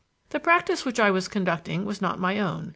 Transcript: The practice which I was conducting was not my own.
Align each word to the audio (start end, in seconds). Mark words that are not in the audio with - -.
The 0.29 0.39
practice 0.39 0.83
which 0.83 0.99
I 0.99 1.11
was 1.11 1.27
conducting 1.27 1.85
was 1.85 2.01
not 2.01 2.17
my 2.17 2.39
own. 2.39 2.69